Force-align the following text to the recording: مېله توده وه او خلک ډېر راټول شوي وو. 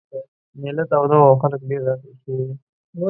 مېله 0.61 0.83
توده 0.91 1.15
وه 1.19 1.27
او 1.31 1.39
خلک 1.41 1.61
ډېر 1.69 1.81
راټول 1.87 2.13
شوي 2.21 2.43
وو. 2.47 2.53